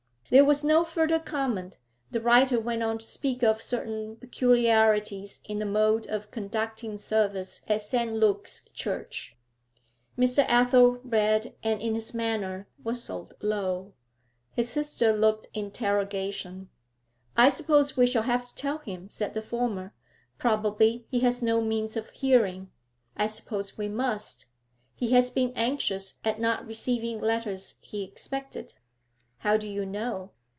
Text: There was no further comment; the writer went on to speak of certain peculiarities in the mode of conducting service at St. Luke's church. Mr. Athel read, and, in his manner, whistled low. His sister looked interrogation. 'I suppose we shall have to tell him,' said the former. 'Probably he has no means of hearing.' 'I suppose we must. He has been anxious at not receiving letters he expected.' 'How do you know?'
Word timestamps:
There 0.33 0.45
was 0.45 0.63
no 0.63 0.85
further 0.85 1.19
comment; 1.19 1.75
the 2.09 2.21
writer 2.21 2.57
went 2.57 2.81
on 2.83 2.99
to 2.99 3.05
speak 3.05 3.43
of 3.43 3.61
certain 3.61 4.15
peculiarities 4.15 5.41
in 5.43 5.59
the 5.59 5.65
mode 5.65 6.07
of 6.07 6.31
conducting 6.31 6.97
service 6.97 7.59
at 7.67 7.81
St. 7.81 8.13
Luke's 8.13 8.61
church. 8.73 9.35
Mr. 10.17 10.45
Athel 10.47 11.01
read, 11.03 11.53
and, 11.63 11.81
in 11.81 11.95
his 11.95 12.13
manner, 12.13 12.65
whistled 12.81 13.33
low. 13.41 13.91
His 14.53 14.69
sister 14.69 15.11
looked 15.11 15.49
interrogation. 15.53 16.69
'I 17.35 17.49
suppose 17.49 17.97
we 17.97 18.07
shall 18.07 18.23
have 18.23 18.45
to 18.45 18.55
tell 18.55 18.77
him,' 18.77 19.09
said 19.09 19.33
the 19.33 19.41
former. 19.41 19.93
'Probably 20.37 21.05
he 21.11 21.19
has 21.19 21.43
no 21.43 21.59
means 21.59 21.97
of 21.97 22.09
hearing.' 22.11 22.71
'I 23.17 23.27
suppose 23.27 23.77
we 23.77 23.89
must. 23.89 24.45
He 24.95 25.11
has 25.11 25.29
been 25.29 25.51
anxious 25.57 26.19
at 26.23 26.39
not 26.39 26.65
receiving 26.65 27.19
letters 27.19 27.79
he 27.81 28.01
expected.' 28.05 28.75
'How 29.43 29.57
do 29.57 29.67
you 29.67 29.87
know?' 29.87 30.29